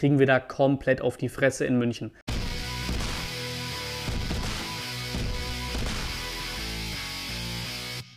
kriegen 0.00 0.18
wir 0.18 0.24
da 0.24 0.40
komplett 0.40 1.02
auf 1.02 1.18
die 1.18 1.28
Fresse 1.28 1.66
in 1.66 1.76
München. 1.76 2.10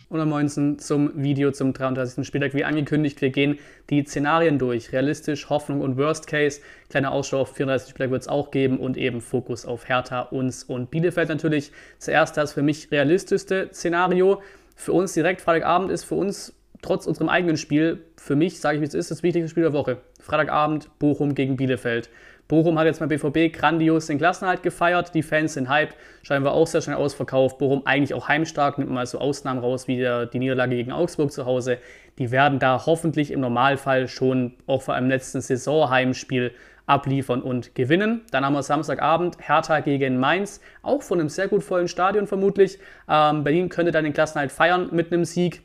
Und 0.08 0.26
19 0.26 0.78
zum 0.78 1.22
Video 1.22 1.50
zum 1.50 1.74
33. 1.74 2.26
Spieltag. 2.26 2.54
Wie 2.54 2.64
angekündigt, 2.64 3.20
wir 3.20 3.28
gehen 3.28 3.58
die 3.90 4.02
Szenarien 4.02 4.58
durch. 4.58 4.92
Realistisch, 4.92 5.50
Hoffnung 5.50 5.82
und 5.82 5.98
Worst 5.98 6.26
Case. 6.26 6.62
Kleiner 6.88 7.12
Ausschau 7.12 7.40
auf 7.40 7.54
34. 7.54 7.90
Spieltag 7.90 8.12
wird 8.12 8.22
es 8.22 8.28
auch 8.28 8.50
geben 8.50 8.78
und 8.78 8.96
eben 8.96 9.20
Fokus 9.20 9.66
auf 9.66 9.86
Hertha, 9.86 10.22
uns 10.22 10.64
und 10.64 10.90
Bielefeld 10.90 11.28
natürlich. 11.28 11.70
Zuerst 11.98 12.38
das 12.38 12.54
für 12.54 12.62
mich 12.62 12.90
realistischste 12.92 13.68
Szenario. 13.74 14.40
Für 14.74 14.92
uns 14.92 15.12
direkt 15.12 15.42
Freitagabend 15.42 15.90
ist 15.90 16.04
für 16.04 16.14
uns 16.14 16.54
trotz 16.84 17.06
unserem 17.06 17.28
eigenen 17.28 17.56
Spiel, 17.56 18.04
für 18.16 18.36
mich, 18.36 18.60
sage 18.60 18.76
ich 18.76 18.82
wie 18.82 18.86
es 18.86 18.94
ist, 18.94 19.10
das 19.10 19.22
wichtigste 19.22 19.48
Spiel 19.48 19.62
der 19.62 19.72
Woche. 19.72 19.98
Freitagabend 20.20 20.90
Bochum 20.98 21.34
gegen 21.34 21.56
Bielefeld. 21.56 22.10
Bochum 22.46 22.78
hat 22.78 22.84
jetzt 22.84 23.00
beim 23.00 23.08
BVB 23.08 23.56
grandios 23.56 24.06
den 24.06 24.18
Klassenhalt 24.18 24.62
gefeiert. 24.62 25.14
Die 25.14 25.22
Fans 25.22 25.54
sind 25.54 25.70
hyped, 25.70 25.96
scheinbar 26.22 26.52
auch 26.52 26.66
sehr 26.66 26.82
schnell 26.82 26.96
ausverkauft. 26.96 27.56
Bochum 27.56 27.86
eigentlich 27.86 28.12
auch 28.12 28.28
heimstark, 28.28 28.76
nimmt 28.76 28.90
mal 28.90 29.06
so 29.06 29.18
Ausnahmen 29.18 29.60
raus 29.60 29.88
wie 29.88 29.96
der, 29.96 30.26
die 30.26 30.38
Niederlage 30.38 30.76
gegen 30.76 30.92
Augsburg 30.92 31.32
zu 31.32 31.46
Hause. 31.46 31.78
Die 32.18 32.30
werden 32.30 32.58
da 32.58 32.84
hoffentlich 32.84 33.30
im 33.30 33.40
Normalfall 33.40 34.06
schon 34.06 34.54
auch 34.66 34.82
vor 34.82 34.92
einem 34.92 35.08
letzten 35.08 35.40
Saisonheimspiel 35.40 36.52
abliefern 36.84 37.40
und 37.40 37.74
gewinnen. 37.74 38.20
Dann 38.30 38.44
haben 38.44 38.52
wir 38.52 38.62
Samstagabend 38.62 39.38
Hertha 39.40 39.80
gegen 39.80 40.18
Mainz, 40.18 40.60
auch 40.82 41.02
von 41.02 41.18
einem 41.18 41.30
sehr 41.30 41.48
gut 41.48 41.64
vollen 41.64 41.88
Stadion 41.88 42.26
vermutlich. 42.26 42.78
Ähm, 43.08 43.42
Berlin 43.42 43.70
könnte 43.70 43.90
dann 43.90 44.04
den 44.04 44.12
Klassenhalt 44.12 44.52
feiern 44.52 44.90
mit 44.92 45.10
einem 45.10 45.24
Sieg 45.24 45.62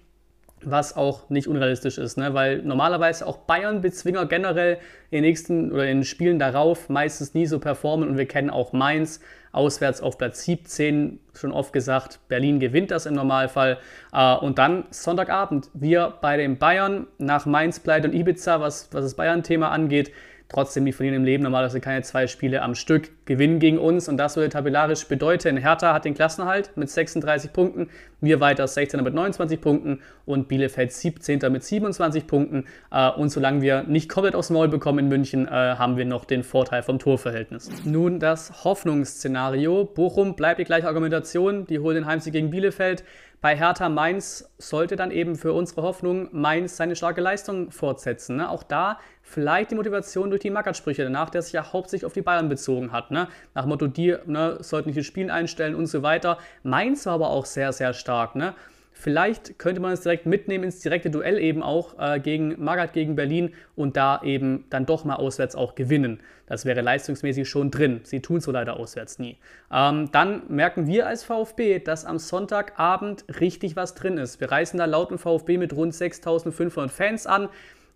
was 0.64 0.96
auch 0.96 1.30
nicht 1.30 1.48
unrealistisch 1.48 1.98
ist, 1.98 2.18
ne? 2.18 2.34
weil 2.34 2.62
normalerweise 2.64 3.26
auch 3.26 3.38
Bayern-Bezwinger 3.38 4.26
generell 4.26 4.78
in 5.12 5.18
den 5.18 5.24
nächsten 5.24 5.72
oder 5.72 5.88
in 5.88 6.00
den 6.00 6.04
Spielen 6.04 6.40
darauf 6.40 6.90
meistens 6.90 7.34
nie 7.34 7.46
so 7.46 7.60
performen 7.60 8.10
und 8.10 8.18
wir 8.18 8.28
kennen 8.28 8.50
auch 8.50 8.74
Mainz 8.74 9.20
auswärts 9.52 10.02
auf 10.02 10.18
Platz 10.18 10.44
17 10.44 11.20
schon 11.34 11.52
oft 11.52 11.74
gesagt, 11.74 12.20
Berlin 12.28 12.60
gewinnt 12.60 12.92
das 12.92 13.06
im 13.06 13.16
Normalfall 13.16 13.80
äh, 14.14 14.36
und 14.36 14.60
dann 14.60 14.86
Sonntagabend 14.92 15.70
wir 15.74 16.14
bei 16.22 16.38
den 16.38 16.58
Bayern 16.58 17.08
nach 17.18 17.46
Mainz, 17.46 17.80
Pleit 17.80 18.06
und 18.06 18.14
Ibiza, 18.14 18.60
was, 18.62 18.90
was 18.92 19.04
das 19.04 19.16
Bayern-Thema 19.16 19.70
angeht, 19.70 20.12
Trotzdem, 20.50 20.84
die 20.84 20.94
verlieren 20.94 21.18
im 21.18 21.26
Leben 21.26 21.44
normalerweise 21.44 21.80
keine 21.80 22.02
zwei 22.02 22.26
Spiele 22.26 22.64
am 22.64 22.74
Stück, 22.74 23.12
gewinnen 23.26 23.60
gegen 23.60 23.78
uns 23.78 24.10
und 24.10 24.18
das 24.18 24.36
würde 24.36 24.50
tabellarisch 24.50 25.06
bedeuten, 25.08 25.58
Hertha 25.58 25.94
hat 25.94 26.06
den 26.06 26.16
Klassenhalt 26.16 26.76
mit 26.76 26.90
36 26.90 27.54
Punkten, 27.54 27.90
wir 28.20 28.40
weiter 28.40 28.66
16er 28.66 29.04
mit 29.04 29.14
29 29.14 29.62
Punkten 29.62 30.02
und 30.26 30.48
Bielefeld 30.48 30.92
17. 30.92 31.40
mit 31.52 31.64
27 31.64 32.28
Punkten. 32.28 32.66
Äh, 32.92 33.10
und 33.12 33.30
solange 33.30 33.62
wir 33.62 33.84
nicht 33.84 34.10
komplett 34.10 34.36
aufs 34.36 34.50
Maul 34.50 34.68
bekommen 34.68 35.00
in 35.00 35.08
München, 35.08 35.48
äh, 35.48 35.52
haben 35.52 35.98
wir 35.98 36.06
noch 36.06 36.26
den 36.26 36.44
Vorteil 36.44 36.84
vom 36.84 37.00
Torverhältnis. 37.00 37.70
Nun 37.86 38.20
das 38.20 38.64
Hoffnungsszenario. 38.64 39.86
Bochum 39.86 40.36
bleibt 40.36 40.60
die 40.60 40.66
gleiche 40.66 40.88
Argumentation, 40.88 41.66
die 41.68 41.80
holen 41.80 41.96
den 41.96 42.06
Heimsieg 42.08 42.34
gegen 42.34 42.50
Bielefeld. 42.50 43.04
Bei 43.42 43.56
Hertha 43.56 43.88
Mainz 43.88 44.52
sollte 44.58 44.98
dann 44.98 45.12
eben 45.12 45.38
für 45.38 45.54
unsere 45.54 45.82
Hoffnung 45.82 46.28
Mainz 46.34 46.76
seine 46.76 46.98
starke 46.98 47.22
Leistung 47.22 47.72
fortsetzen. 47.72 48.36
Ne? 48.36 48.50
Auch 48.50 48.64
da 48.64 49.00
vielleicht 49.22 49.72
die 49.72 49.76
Motivation 49.76 50.30
durch 50.30 50.42
die 50.42 50.50
Mackertsprüche 50.50 51.04
danach, 51.04 51.30
der 51.30 51.42
sich 51.42 51.54
ja 51.54 51.72
hauptsächlich 51.72 52.06
auf 52.06 52.12
die 52.12 52.22
Bayern 52.22 52.50
bezogen 52.50 52.92
hat. 52.92 53.12
Ne? 53.12 53.30
Nach 53.54 53.66
Motto, 53.66 53.88
die 53.88 54.14
ne, 54.26 54.58
sollten 54.60 54.90
nicht 54.90 55.00
das 55.00 55.06
Spiel 55.06 55.32
einstellen 55.32 55.76
und 55.76 55.86
so 55.86 56.04
weiter. 56.04 56.38
Mainz 56.64 57.06
war 57.06 57.14
aber 57.14 57.30
auch 57.30 57.46
sehr, 57.46 57.72
sehr 57.72 57.94
stark. 57.94 58.36
Ne? 58.36 58.56
Vielleicht 59.02 59.58
könnte 59.58 59.80
man 59.80 59.94
es 59.94 60.02
direkt 60.02 60.26
mitnehmen 60.26 60.66
ins 60.66 60.82
direkte 60.82 61.10
Duell 61.10 61.38
eben 61.38 61.64
auch 61.64 61.98
äh, 61.98 62.20
gegen 62.20 62.62
Magath 62.62 62.92
gegen 62.92 63.16
Berlin 63.16 63.54
und 63.78 63.96
da 63.96 64.22
eben 64.24 64.66
dann 64.70 64.86
doch 64.86 65.06
mal 65.06 65.16
auswärts 65.16 65.56
auch 65.56 65.74
gewinnen. 65.74 66.20
Das 66.48 66.66
wäre 66.66 66.82
leistungsmäßig 66.82 67.48
schon 67.48 67.72
drin. 67.72 68.02
Sie 68.04 68.20
tun 68.20 68.42
so 68.42 68.52
leider 68.52 68.76
auswärts 68.76 69.18
nie. 69.18 69.38
Ähm, 69.72 70.10
dann 70.12 70.42
merken 70.50 70.86
wir 70.86 71.08
als 71.08 71.24
VfB, 71.24 71.80
dass 71.80 72.04
am 72.04 72.20
Sonntagabend 72.20 73.24
richtig 73.40 73.78
was 73.78 73.96
drin 73.96 74.18
ist. 74.18 74.42
Wir 74.42 74.52
reisen 74.52 74.78
da 74.78 74.84
laut 74.84 75.12
dem 75.12 75.18
VfB 75.18 75.58
mit 75.58 75.74
rund 75.74 75.96
6500 75.96 76.92
Fans 76.92 77.26
an 77.26 77.48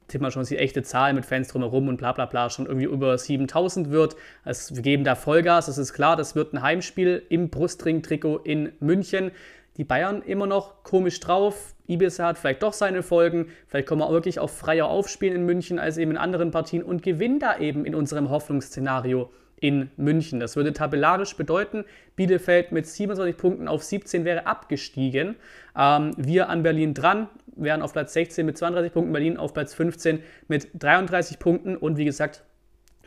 tippen 0.08 0.26
wir 0.26 0.32
schon, 0.32 0.44
die 0.44 0.58
echte 0.58 0.84
Zahl 0.84 1.14
mit 1.14 1.26
Fans 1.26 1.48
drumherum 1.48 1.88
und 1.88 1.98
bla 1.98 2.12
bla 2.12 2.26
bla 2.26 2.50
schon 2.50 2.66
irgendwie 2.66 2.86
über 2.86 3.18
7000 3.18 3.90
wird. 3.90 4.16
Also 4.44 4.76
wir 4.76 4.84
geben 4.84 5.04
da 5.04 5.16
Vollgas, 5.16 5.68
das 5.68 5.78
ist 5.78 5.94
klar, 5.94 6.16
das 6.16 6.36
wird 6.36 6.54
ein 6.54 6.62
Heimspiel 6.62 7.24
im 7.30 7.50
Brustring-Trikot 7.50 8.40
in 8.40 8.74
München 8.80 9.32
die 9.78 9.84
Bayern 9.84 10.22
immer 10.22 10.48
noch 10.48 10.84
komisch 10.84 11.20
drauf. 11.20 11.74
Ibiza 11.88 12.28
hat 12.28 12.38
vielleicht 12.38 12.64
doch 12.64 12.74
seine 12.74 13.04
Folgen. 13.04 13.48
Vielleicht 13.68 13.88
kommen 13.88 14.02
wir 14.02 14.12
wirklich 14.12 14.40
auf 14.40 14.56
freier 14.56 14.88
aufspielen 14.88 15.36
in 15.36 15.46
München 15.46 15.80
als 15.80 15.98
eben 15.98 16.12
in 16.12 16.18
anderen 16.18 16.52
Partien 16.52 16.84
und 16.84 17.04
gewinnen 17.04 17.40
da 17.40 17.58
eben 17.58 17.86
in 17.86 17.96
unserem 17.96 18.30
Hoffnungsszenario 18.30 19.32
in 19.64 19.90
München. 19.96 20.42
Das 20.42 20.58
würde 20.58 20.74
tabellarisch 20.74 21.38
bedeuten, 21.38 21.86
Bielefeld 22.18 22.74
mit 22.74 22.86
27 22.86 23.38
Punkten 23.38 23.68
auf 23.70 23.82
17 23.82 24.26
wäre 24.26 24.46
abgestiegen. 24.46 25.36
Ähm, 25.78 26.12
wir 26.18 26.50
an 26.50 26.64
Berlin 26.64 26.94
dran, 26.94 27.30
wären 27.56 27.82
auf 27.82 27.94
Platz 27.94 28.14
16 28.14 28.46
mit 28.46 28.58
32 28.58 28.92
Punkten, 28.92 29.14
Berlin 29.14 29.38
auf 29.38 29.54
Platz 29.54 29.74
15 29.74 30.20
mit 30.50 30.68
33 30.74 31.40
Punkten 31.40 31.78
und 31.78 31.98
wie 31.98 32.06
gesagt, 32.06 32.44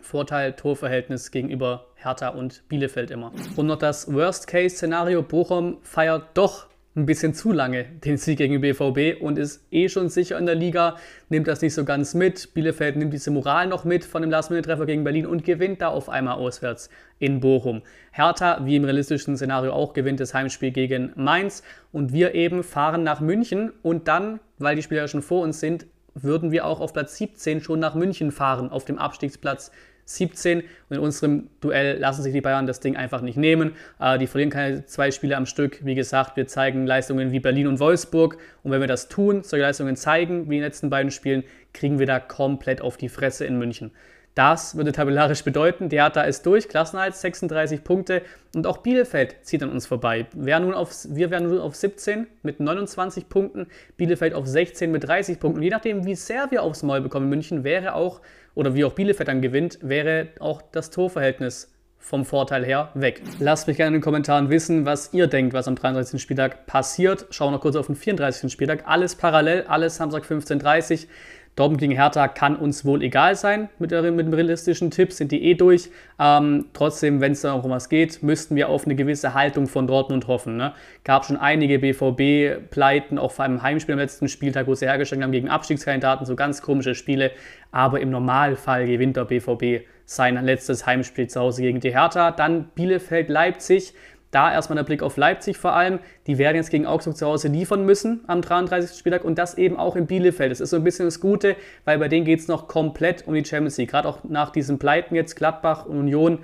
Vorteil 0.06 0.52
Torverhältnis 0.52 1.32
gegenüber 1.32 1.86
Hertha 1.96 2.28
und 2.28 2.62
Bielefeld 2.68 3.10
immer. 3.10 3.32
Und 3.56 3.66
noch 3.66 3.76
das 3.76 4.12
Worst-Case-Szenario, 4.12 5.22
Bochum 5.22 5.78
feiert 5.82 6.28
doch 6.34 6.68
ein 6.94 7.04
bisschen 7.04 7.34
zu 7.34 7.52
lange 7.52 7.84
den 7.84 8.16
Sieg 8.16 8.38
gegen 8.38 8.60
BVB 8.60 9.20
und 9.20 9.36
ist 9.36 9.66
eh 9.70 9.88
schon 9.88 10.08
sicher 10.08 10.38
in 10.38 10.46
der 10.46 10.54
Liga, 10.54 10.96
nimmt 11.28 11.46
das 11.46 11.60
nicht 11.60 11.74
so 11.74 11.84
ganz 11.84 12.14
mit. 12.14 12.54
Bielefeld 12.54 12.96
nimmt 12.96 13.12
diese 13.12 13.30
Moral 13.30 13.66
noch 13.66 13.84
mit 13.84 14.04
von 14.04 14.22
dem 14.22 14.30
Last-Minute-Treffer 14.30 14.86
gegen 14.86 15.04
Berlin 15.04 15.26
und 15.26 15.44
gewinnt 15.44 15.82
da 15.82 15.88
auf 15.88 16.08
einmal 16.08 16.36
auswärts 16.36 16.88
in 17.18 17.40
Bochum. 17.40 17.82
Hertha, 18.12 18.60
wie 18.64 18.76
im 18.76 18.84
realistischen 18.84 19.36
Szenario 19.36 19.72
auch, 19.72 19.92
gewinnt 19.92 20.20
das 20.20 20.32
Heimspiel 20.32 20.70
gegen 20.70 21.12
Mainz 21.16 21.62
und 21.92 22.12
wir 22.12 22.34
eben 22.34 22.62
fahren 22.62 23.02
nach 23.02 23.20
München 23.20 23.72
und 23.82 24.08
dann, 24.08 24.40
weil 24.58 24.76
die 24.76 24.82
Spieler 24.82 25.08
schon 25.08 25.20
vor 25.20 25.42
uns 25.42 25.60
sind, 25.60 25.86
würden 26.14 26.50
wir 26.50 26.64
auch 26.64 26.80
auf 26.80 26.94
Platz 26.94 27.16
17 27.18 27.60
schon 27.60 27.78
nach 27.78 27.94
München 27.94 28.32
fahren, 28.32 28.70
auf 28.70 28.86
dem 28.86 28.98
Abstiegsplatz 28.98 29.70
17. 30.06 30.60
Und 30.60 30.96
in 30.96 30.98
unserem 30.98 31.50
Duell 31.60 31.98
lassen 31.98 32.22
sich 32.22 32.32
die 32.32 32.40
Bayern 32.40 32.66
das 32.66 32.80
Ding 32.80 32.96
einfach 32.96 33.20
nicht 33.20 33.36
nehmen. 33.36 33.72
Äh, 34.00 34.18
die 34.18 34.26
verlieren 34.26 34.50
keine 34.50 34.86
zwei 34.86 35.10
Spiele 35.10 35.36
am 35.36 35.44
Stück. 35.44 35.84
Wie 35.84 35.94
gesagt, 35.94 36.36
wir 36.36 36.46
zeigen 36.46 36.86
Leistungen 36.86 37.32
wie 37.32 37.40
Berlin 37.40 37.66
und 37.66 37.80
Wolfsburg. 37.80 38.38
Und 38.62 38.70
wenn 38.70 38.80
wir 38.80 38.88
das 38.88 39.08
tun, 39.08 39.42
solche 39.42 39.64
Leistungen 39.64 39.96
zeigen, 39.96 40.48
wie 40.48 40.56
in 40.56 40.62
den 40.62 40.68
letzten 40.68 40.88
beiden 40.88 41.10
Spielen, 41.10 41.44
kriegen 41.74 41.98
wir 41.98 42.06
da 42.06 42.18
komplett 42.20 42.80
auf 42.80 42.96
die 42.96 43.08
Fresse 43.08 43.44
in 43.44 43.58
München. 43.58 43.90
Das 44.36 44.76
würde 44.76 44.92
tabellarisch 44.92 45.44
bedeuten, 45.44 45.88
der 45.88 46.04
Hertha 46.04 46.20
ist 46.20 46.44
durch, 46.44 46.68
Klassenhalt 46.68 47.16
36 47.16 47.82
Punkte 47.82 48.20
und 48.54 48.66
auch 48.66 48.76
Bielefeld 48.76 49.36
zieht 49.40 49.62
an 49.62 49.70
uns 49.70 49.86
vorbei. 49.86 50.26
Wir, 50.34 50.60
nun 50.60 50.74
auf, 50.74 50.94
wir 51.08 51.30
wären 51.30 51.48
nun 51.48 51.58
auf 51.58 51.74
17 51.74 52.26
mit 52.42 52.60
29 52.60 53.30
Punkten, 53.30 53.66
Bielefeld 53.96 54.34
auf 54.34 54.46
16 54.46 54.92
mit 54.92 55.04
30 55.08 55.40
Punkten. 55.40 55.60
Und 55.60 55.62
je 55.62 55.70
nachdem, 55.70 56.04
wie 56.04 56.14
sehr 56.14 56.50
wir 56.50 56.62
aufs 56.62 56.82
Maul 56.82 57.00
bekommen 57.00 57.24
in 57.24 57.30
München, 57.30 57.64
wäre 57.64 57.94
auch, 57.94 58.20
oder 58.54 58.74
wie 58.74 58.84
auch 58.84 58.92
Bielefeld 58.92 59.26
dann 59.26 59.40
gewinnt, 59.40 59.78
wäre 59.80 60.28
auch 60.38 60.60
das 60.60 60.90
Torverhältnis 60.90 61.72
vom 61.98 62.26
Vorteil 62.26 62.62
her 62.62 62.90
weg. 62.92 63.22
Lasst 63.38 63.66
mich 63.66 63.78
gerne 63.78 63.88
in 63.88 63.94
den 63.94 64.02
Kommentaren 64.02 64.50
wissen, 64.50 64.84
was 64.84 65.14
ihr 65.14 65.28
denkt, 65.28 65.54
was 65.54 65.66
am 65.66 65.76
33. 65.76 66.20
Spieltag 66.20 66.66
passiert. 66.66 67.24
Schauen 67.30 67.48
wir 67.48 67.52
noch 67.52 67.62
kurz 67.62 67.74
auf 67.74 67.86
den 67.86 67.96
34. 67.96 68.52
Spieltag. 68.52 68.84
Alles 68.86 69.14
parallel, 69.14 69.64
alles 69.66 69.96
Samstag 69.96 70.24
15.30 70.24 71.04
Uhr. 71.04 71.08
Dortmund 71.56 71.80
gegen 71.80 71.92
Hertha 71.92 72.28
kann 72.28 72.54
uns 72.54 72.84
wohl 72.84 73.02
egal 73.02 73.34
sein 73.34 73.70
mit, 73.78 73.90
der, 73.90 74.02
mit 74.12 74.26
dem 74.26 74.34
realistischen 74.34 74.90
Tipp, 74.90 75.10
sind 75.10 75.32
die 75.32 75.42
eh 75.42 75.54
durch. 75.54 75.90
Ähm, 76.20 76.66
trotzdem, 76.74 77.22
wenn 77.22 77.32
es 77.32 77.40
da 77.40 77.56
noch 77.56 77.64
um 77.64 77.70
was 77.70 77.88
geht, 77.88 78.22
müssten 78.22 78.56
wir 78.56 78.68
auf 78.68 78.84
eine 78.84 78.94
gewisse 78.94 79.32
Haltung 79.32 79.66
von 79.66 79.86
Dortmund 79.86 80.28
hoffen. 80.28 80.58
Ne? 80.58 80.74
Gab 81.02 81.24
schon 81.24 81.38
einige 81.38 81.78
BVB-Pleiten, 81.78 83.18
auch 83.18 83.32
vor 83.32 83.46
allem 83.46 83.62
Heimspiel 83.62 83.94
am 83.94 83.98
letzten 83.98 84.28
Spieltag, 84.28 84.66
wo 84.66 84.74
sie 84.74 84.86
hergestellt 84.86 85.22
haben 85.22 85.32
gegen 85.32 85.48
Abstiegskandidaten, 85.48 86.26
so 86.26 86.36
ganz 86.36 86.60
komische 86.60 86.94
Spiele. 86.94 87.30
Aber 87.70 88.00
im 88.00 88.10
Normalfall 88.10 88.86
gewinnt 88.86 89.16
der 89.16 89.24
BVB 89.24 89.86
sein 90.04 90.42
letztes 90.44 90.84
Heimspiel 90.84 91.26
zu 91.26 91.40
Hause 91.40 91.62
gegen 91.62 91.80
die 91.80 91.92
Hertha. 91.92 92.32
Dann 92.32 92.68
Bielefeld-Leipzig. 92.74 93.94
Da 94.36 94.52
erstmal 94.52 94.76
der 94.76 94.84
Blick 94.84 95.02
auf 95.02 95.16
Leipzig 95.16 95.56
vor 95.56 95.72
allem. 95.72 95.98
Die 96.26 96.36
werden 96.36 96.56
jetzt 96.56 96.70
gegen 96.70 96.84
Augsburg 96.84 97.16
zu 97.16 97.24
Hause 97.24 97.48
liefern 97.48 97.86
müssen 97.86 98.20
am 98.26 98.42
33. 98.42 98.98
Spieltag 98.98 99.24
und 99.24 99.38
das 99.38 99.56
eben 99.56 99.78
auch 99.78 99.96
in 99.96 100.06
Bielefeld. 100.06 100.50
Das 100.50 100.60
ist 100.60 100.68
so 100.68 100.76
ein 100.76 100.84
bisschen 100.84 101.06
das 101.06 101.20
Gute, 101.20 101.56
weil 101.86 101.98
bei 101.98 102.08
denen 102.08 102.26
geht 102.26 102.40
es 102.40 102.46
noch 102.46 102.68
komplett 102.68 103.26
um 103.26 103.32
die 103.32 103.46
Champions 103.46 103.78
League. 103.78 103.92
Gerade 103.92 104.06
auch 104.06 104.24
nach 104.24 104.50
diesen 104.50 104.78
Pleiten 104.78 105.14
jetzt 105.14 105.36
Gladbach 105.36 105.86
und 105.86 105.96
Union, 106.00 106.40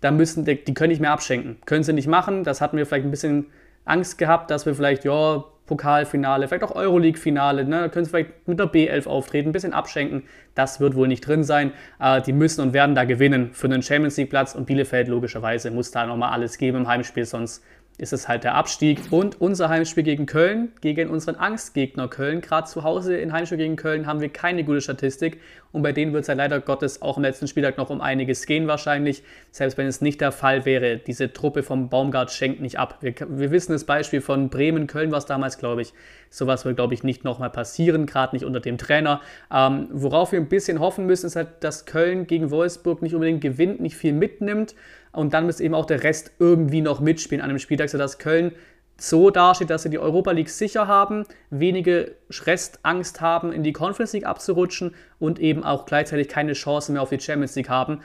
da 0.00 0.10
müssen, 0.10 0.46
die, 0.46 0.64
die 0.64 0.72
können 0.72 0.88
nicht 0.88 1.02
mehr 1.02 1.10
abschenken. 1.10 1.58
Können 1.66 1.84
sie 1.84 1.92
nicht 1.92 2.08
machen. 2.08 2.44
Das 2.44 2.62
hatten 2.62 2.78
wir 2.78 2.86
vielleicht 2.86 3.04
ein 3.04 3.10
bisschen 3.10 3.50
Angst 3.84 4.18
gehabt, 4.18 4.50
dass 4.50 4.66
wir 4.66 4.74
vielleicht, 4.74 5.04
ja, 5.04 5.44
Pokalfinale, 5.66 6.46
vielleicht 6.46 6.64
auch 6.64 6.74
Euroleague-Finale, 6.74 7.64
ne? 7.64 7.80
da 7.80 7.88
können 7.88 8.04
sie 8.04 8.10
vielleicht 8.10 8.46
mit 8.46 8.58
der 8.58 8.70
B11 8.70 9.06
auftreten, 9.06 9.48
ein 9.48 9.52
bisschen 9.52 9.72
abschenken. 9.72 10.24
Das 10.54 10.78
wird 10.78 10.94
wohl 10.94 11.08
nicht 11.08 11.26
drin 11.26 11.42
sein. 11.42 11.72
Äh, 11.98 12.20
die 12.20 12.34
müssen 12.34 12.60
und 12.60 12.74
werden 12.74 12.94
da 12.94 13.04
gewinnen 13.04 13.50
für 13.54 13.66
einen 13.66 13.82
Champions 13.82 14.18
League-Platz 14.18 14.54
und 14.54 14.66
Bielefeld 14.66 15.08
logischerweise 15.08 15.70
muss 15.70 15.90
da 15.90 16.04
nochmal 16.04 16.32
alles 16.32 16.58
geben 16.58 16.78
im 16.78 16.88
Heimspiel, 16.88 17.24
sonst 17.24 17.64
ist 17.96 18.12
es 18.12 18.26
halt 18.26 18.42
der 18.42 18.56
Abstieg. 18.56 19.00
Und 19.10 19.40
unser 19.40 19.68
Heimspiel 19.68 20.02
gegen 20.02 20.26
Köln, 20.26 20.72
gegen 20.80 21.10
unseren 21.10 21.36
Angstgegner 21.36 22.08
Köln. 22.08 22.40
Gerade 22.40 22.66
zu 22.66 22.82
Hause 22.82 23.16
in 23.16 23.32
Heimspiel 23.32 23.58
gegen 23.58 23.76
Köln 23.76 24.06
haben 24.06 24.20
wir 24.20 24.30
keine 24.30 24.64
gute 24.64 24.80
Statistik. 24.80 25.40
Und 25.70 25.82
bei 25.82 25.92
denen 25.92 26.12
wird 26.12 26.22
es 26.22 26.28
ja 26.28 26.34
leider 26.34 26.60
Gottes 26.60 27.02
auch 27.02 27.16
im 27.18 27.22
letzten 27.22 27.46
Spieltag 27.46 27.78
noch 27.78 27.90
um 27.90 28.00
einiges 28.00 28.46
gehen 28.46 28.66
wahrscheinlich. 28.66 29.22
Selbst 29.52 29.78
wenn 29.78 29.86
es 29.86 30.00
nicht 30.00 30.20
der 30.20 30.32
Fall 30.32 30.64
wäre, 30.64 30.98
diese 30.98 31.32
Truppe 31.32 31.62
vom 31.62 31.88
Baumgart 31.88 32.32
schenkt 32.32 32.60
nicht 32.60 32.80
ab. 32.80 32.98
Wir, 33.00 33.14
wir 33.28 33.52
wissen 33.52 33.72
das 33.72 33.84
Beispiel 33.84 34.20
von 34.20 34.50
Bremen, 34.50 34.88
Köln 34.88 35.12
war 35.12 35.18
es 35.18 35.26
damals, 35.26 35.58
glaube 35.58 35.82
ich. 35.82 35.92
Sowas 36.30 36.64
wird, 36.64 36.76
glaube 36.76 36.94
ich, 36.94 37.04
nicht 37.04 37.22
nochmal 37.22 37.50
passieren, 37.50 38.06
gerade 38.06 38.34
nicht 38.34 38.44
unter 38.44 38.58
dem 38.58 38.76
Trainer. 38.76 39.20
Ähm, 39.52 39.88
worauf 39.92 40.32
wir 40.32 40.40
ein 40.40 40.48
bisschen 40.48 40.80
hoffen 40.80 41.06
müssen, 41.06 41.26
ist 41.26 41.36
halt, 41.36 41.48
dass 41.60 41.86
Köln 41.86 42.26
gegen 42.26 42.50
Wolfsburg 42.50 43.02
nicht 43.02 43.14
unbedingt 43.14 43.40
gewinnt, 43.40 43.80
nicht 43.80 43.96
viel 43.96 44.12
mitnimmt 44.12 44.74
und 45.14 45.34
dann 45.34 45.46
muss 45.46 45.60
eben 45.60 45.74
auch 45.74 45.86
der 45.86 46.02
Rest 46.02 46.32
irgendwie 46.38 46.80
noch 46.80 47.00
mitspielen 47.00 47.42
an 47.42 47.50
einem 47.50 47.58
Spieltag, 47.58 47.88
sodass 47.88 48.18
Köln 48.18 48.52
so 48.96 49.30
dasteht, 49.30 49.70
dass 49.70 49.82
sie 49.82 49.90
die 49.90 49.98
Europa 49.98 50.30
League 50.30 50.48
sicher 50.48 50.86
haben, 50.86 51.24
wenige 51.50 52.16
Restangst 52.30 53.20
haben, 53.20 53.52
in 53.52 53.62
die 53.62 53.72
Conference 53.72 54.12
League 54.12 54.26
abzurutschen 54.26 54.94
und 55.18 55.40
eben 55.40 55.64
auch 55.64 55.84
gleichzeitig 55.86 56.28
keine 56.28 56.52
Chance 56.52 56.92
mehr 56.92 57.02
auf 57.02 57.10
die 57.10 57.20
Champions 57.20 57.56
League 57.56 57.68
haben. 57.68 58.00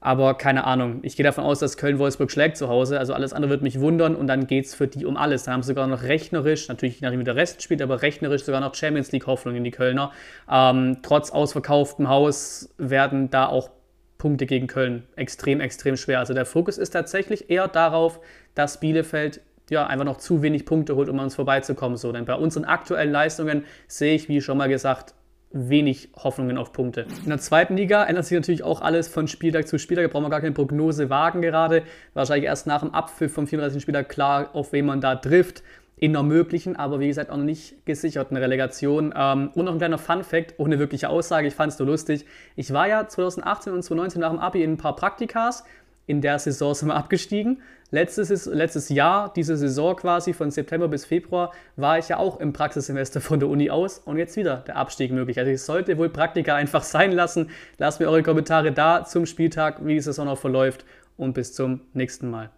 Aber 0.00 0.34
keine 0.34 0.64
Ahnung. 0.64 1.00
Ich 1.02 1.16
gehe 1.16 1.24
davon 1.24 1.42
aus, 1.42 1.58
dass 1.58 1.78
Köln 1.78 1.98
Wolfsburg 1.98 2.30
schlägt 2.30 2.58
zu 2.58 2.68
Hause. 2.68 2.98
Also 2.98 3.14
alles 3.14 3.32
andere 3.32 3.50
wird 3.50 3.62
mich 3.62 3.80
wundern 3.80 4.14
und 4.14 4.26
dann 4.26 4.46
geht 4.46 4.66
es 4.66 4.74
für 4.74 4.86
die 4.86 5.06
um 5.06 5.16
alles. 5.16 5.44
Dann 5.44 5.54
haben 5.54 5.62
sie 5.62 5.68
sogar 5.68 5.86
noch 5.86 6.02
rechnerisch, 6.02 6.68
natürlich 6.68 7.00
nachdem 7.00 7.24
der 7.24 7.34
Rest 7.34 7.62
spielt, 7.62 7.80
aber 7.80 8.02
rechnerisch 8.02 8.44
sogar 8.44 8.60
noch 8.60 8.74
Champions 8.74 9.10
League 9.12 9.26
Hoffnung 9.26 9.56
in 9.56 9.64
die 9.64 9.70
Kölner. 9.70 10.12
Ähm, 10.50 10.98
trotz 11.02 11.30
ausverkauftem 11.30 12.08
Haus 12.08 12.68
werden 12.76 13.30
da 13.30 13.46
auch 13.46 13.70
Punkte 14.18 14.46
gegen 14.46 14.66
Köln 14.66 15.04
extrem, 15.16 15.60
extrem 15.60 15.96
schwer. 15.96 16.20
Also 16.20 16.34
der 16.34 16.46
Fokus 16.46 16.78
ist 16.78 16.90
tatsächlich 16.90 17.50
eher 17.50 17.68
darauf, 17.68 18.20
dass 18.54 18.80
Bielefeld 18.80 19.40
ja, 19.70 19.86
einfach 19.86 20.04
noch 20.04 20.18
zu 20.18 20.42
wenig 20.42 20.64
Punkte 20.64 20.96
holt, 20.96 21.08
um 21.08 21.18
an 21.18 21.24
uns 21.24 21.34
vorbeizukommen. 21.34 21.96
So, 21.96 22.12
denn 22.12 22.24
bei 22.24 22.34
unseren 22.34 22.64
aktuellen 22.64 23.10
Leistungen 23.10 23.64
sehe 23.88 24.14
ich, 24.14 24.28
wie 24.28 24.40
schon 24.40 24.58
mal 24.58 24.68
gesagt, 24.68 25.14
wenig 25.52 26.10
Hoffnungen 26.16 26.58
auf 26.58 26.72
Punkte. 26.72 27.06
In 27.22 27.28
der 27.28 27.38
zweiten 27.38 27.76
Liga 27.76 28.04
ändert 28.04 28.26
sich 28.26 28.36
natürlich 28.36 28.62
auch 28.62 28.80
alles 28.82 29.08
von 29.08 29.28
Spieltag 29.28 29.66
zu 29.66 29.78
Spieltag. 29.78 30.04
Da 30.04 30.12
brauchen 30.12 30.24
wir 30.24 30.30
gar 30.30 30.40
keine 30.40 30.52
Prognose 30.52 31.08
wagen 31.10 31.40
gerade. 31.40 31.82
Wahrscheinlich 32.14 32.46
erst 32.46 32.66
nach 32.66 32.80
dem 32.80 32.92
Abpfiff 32.92 33.32
vom 33.32 33.46
34. 33.46 33.80
Spieltag 33.80 34.08
klar, 34.08 34.50
auf 34.54 34.72
wen 34.72 34.86
man 34.86 35.00
da 35.00 35.16
trifft 35.16 35.62
in 35.98 36.14
einer 36.14 36.22
möglichen, 36.22 36.76
aber 36.76 37.00
wie 37.00 37.08
gesagt 37.08 37.30
auch 37.30 37.36
noch 37.38 37.44
nicht 37.44 37.86
gesicherten 37.86 38.36
Relegation. 38.36 39.14
Ähm, 39.16 39.50
und 39.54 39.64
noch 39.64 39.72
ein 39.72 39.78
kleiner 39.78 39.98
Fun-Fact, 39.98 40.54
ohne 40.58 40.78
wirkliche 40.78 41.08
Aussage, 41.08 41.48
ich 41.48 41.54
fand 41.54 41.72
es 41.72 41.78
so 41.78 41.84
lustig. 41.84 42.26
Ich 42.54 42.72
war 42.72 42.86
ja 42.86 43.08
2018 43.08 43.72
und 43.72 43.82
2019 43.82 44.20
nach 44.20 44.30
dem 44.30 44.38
Abi 44.38 44.62
in 44.62 44.72
ein 44.72 44.76
paar 44.76 44.94
Praktikas. 44.94 45.64
In 46.06 46.20
der 46.20 46.38
Saison 46.38 46.74
sind 46.74 46.88
wir 46.88 46.94
abgestiegen. 46.94 47.62
Letztes, 47.90 48.46
letztes 48.46 48.88
Jahr, 48.90 49.32
diese 49.34 49.56
Saison 49.56 49.96
quasi 49.96 50.32
von 50.34 50.50
September 50.50 50.86
bis 50.86 51.04
Februar, 51.04 51.52
war 51.76 51.98
ich 51.98 52.08
ja 52.08 52.18
auch 52.18 52.40
im 52.40 52.52
Praxissemester 52.52 53.20
von 53.20 53.40
der 53.40 53.48
Uni 53.48 53.70
aus 53.70 53.98
und 53.98 54.18
jetzt 54.18 54.36
wieder 54.36 54.58
der 54.58 54.76
Abstieg 54.76 55.12
möglich. 55.12 55.38
Also 55.38 55.50
ich 55.50 55.62
sollte 55.62 55.96
wohl 55.96 56.10
Praktika 56.10 56.54
einfach 56.54 56.82
sein 56.84 57.10
lassen. 57.10 57.50
Lasst 57.78 58.00
mir 58.00 58.06
eure 58.06 58.22
Kommentare 58.22 58.70
da 58.70 59.04
zum 59.04 59.24
Spieltag, 59.24 59.84
wie 59.84 59.94
die 59.94 60.00
Saison 60.00 60.26
noch 60.26 60.38
verläuft 60.38 60.84
und 61.16 61.32
bis 61.32 61.54
zum 61.54 61.80
nächsten 61.94 62.30
Mal. 62.30 62.50